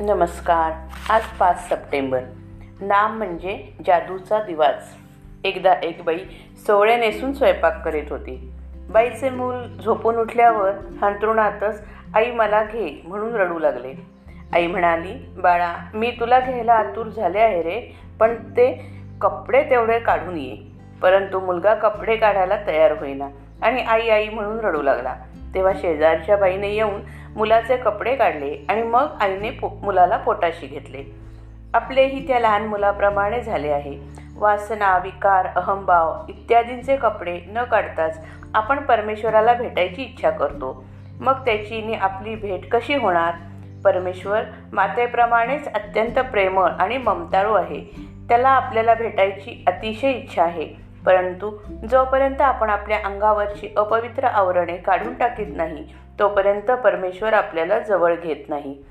[0.00, 0.72] नमस्कार.
[1.12, 2.20] आज पाच सप्टेंबर.
[2.80, 4.96] नाम म्हणजे जादूचा दिवाच
[5.44, 6.18] एकदा एक बाई
[6.66, 8.52] सोवळे नेसून स्वयंपाक करीत होती.
[8.90, 10.72] बाईचे मूल झोपून उठल्यावर
[11.02, 11.84] हंतरुणातच
[12.14, 13.94] आई मला घे म्हणून रडू लागले.
[14.52, 20.36] आई म्हणाली बाळा मी तुला घ्यायला आतुर झाले आहे रे पण ते कपडे तेवढे काढून
[20.36, 20.56] ये.
[21.02, 23.28] परंतु मुलगा कपडे काढायला तयार होईना
[23.62, 25.16] आणि आई आई म्हणून रडू लागला.
[25.54, 27.00] तेव्हा शेजारच्या बाईने येऊन
[27.36, 31.04] मुलाचे कपडे काढले आणि मग आईने पो मुलाला पोटाशी घेतले.
[31.74, 33.98] आपलेही त्या लहान मुलाप्रमाणे झाले आहे.
[34.36, 40.84] वासना विकार अहंभाव इत्यादींचे कपडे न काढताच आपण परमेश्वराला भेटायची इच्छा करतो.
[41.20, 43.34] मग त्याची आपली भेट कशी होणार?
[43.84, 47.90] परमेश्वर मातेप्रमाणेच अत्यंत प्रेमळ आणि ममताळू आहे.
[48.28, 50.85] त्याला आपल्याला भेटायची अतिशय इच्छा आहे.
[51.06, 51.50] परंतु
[51.90, 55.84] जोपर्यंत आपण आपल्या अंगावरची अपवित्र आवरणे काढून टाकीत नाही
[56.18, 58.82] तोपर्यंत परमेश्वर आपल्याला जवळ घेत नाही.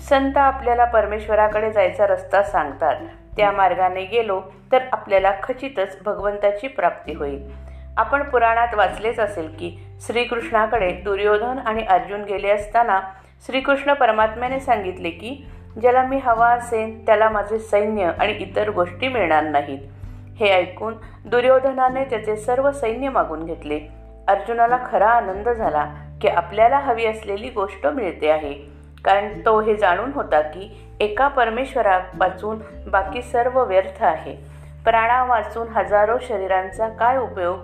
[0.00, 2.96] संत आपल्याला परमेश्वराकडे जायचा रस्ता सांगतात.
[3.36, 4.40] त्या मार्गाने गेलो
[4.72, 7.50] तर आपल्याला खचितच भगवंताची प्राप्ती होईल.
[7.96, 9.76] आपण पुराणात वाचलेच असेल की
[10.06, 13.00] श्रीकृष्णाकडे दुर्योधन आणि अर्जुन गेले असताना
[13.46, 15.46] श्रीकृष्ण परमात्म्याने सांगितले की
[15.80, 19.78] ज्याला मी हवा असेन त्याला माझे सैन्य आणि इतर गोष्टी मिळणार नाहीत.
[20.42, 23.80] हे ऐकून दुर्योधनाने त्याचे सर्व सैन्य मागून घेतले.
[24.28, 28.52] अर्जुनाला खरा आनंद झाला की आपल्याला हवी असलेली गोष्ट मिळते आहे.
[29.04, 32.58] कारण तो हे जाणून होता की एका परमेश्वरापासून
[32.90, 34.36] बाकी सर्व व्यर्थ आहे.
[34.84, 37.58] प्राणा वाचून हजारो शरीरांचा काय उपयोग?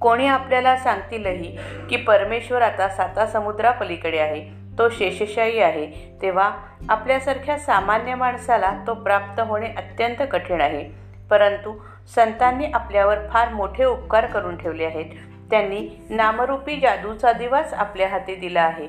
[0.00, 1.58] कोणी आपल्याला सांगतीलही
[1.90, 4.62] की परमेश्वर आता साता समुद्रापलीकडे आहे.
[4.78, 6.16] तो शेषशाही आहे.
[6.22, 6.50] तेव्हा
[6.88, 11.02] आपल्यासारख्या सामान्य माणसाला तो प्राप्त होणे अत्यंत कठीण आहे.
[11.32, 11.74] परंतु
[12.14, 15.04] संतांनी आपल्यावर फार मोठे उपकार करून ठेवले आहेत.
[15.50, 18.88] त्यांनी नामरूपी जादूचा दिवाच आपल्या हाती दिला आहे.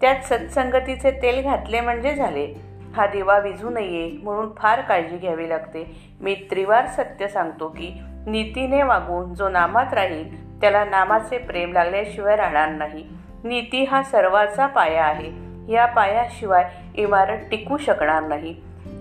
[0.00, 2.54] त्यात सत्संगतीचे तेल घातले म्हणजे झाले.
[2.96, 6.10] हा दिवा विझू नये म्हणून फार काळजी घ्यावी लागते.
[6.20, 12.68] मी त्रिवार सत्य सांगतो की नीतीने वागून जो नामात राहील त्याला नामाचे प्रेम लागल्याशिवाय राहणार
[12.68, 13.04] नाही.
[13.44, 15.30] नीती हा सर्वाचा पाया आहे.
[15.72, 18.52] या पायाशिवाय इमारत टिकू शकणार नाही.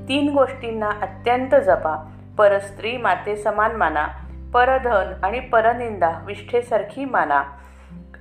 [0.10, 2.08] तीन गोष्टींना अत्यंत जपा.
[2.38, 4.08] परस्त्री माते समान माना
[4.54, 7.44] परधन आणि परनिंदा विष्ठेसारखी माना.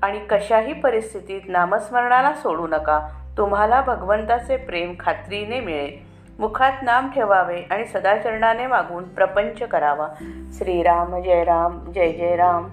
[0.03, 3.09] आणि कशाही परिस्थितीत नामस्मरणाला सोडू नका.
[3.39, 5.99] तुम्हाला भगवंताचे प्रेम खात्रीने मिळेल
[6.39, 10.09] मुखात नाम ठेवावे आणि सदाचरणाने मागून प्रपंच करावा.
[10.53, 12.69] श्रीराम जय राम जय जय राम